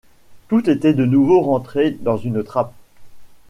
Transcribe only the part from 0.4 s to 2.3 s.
Tout était de nouveau rentré dans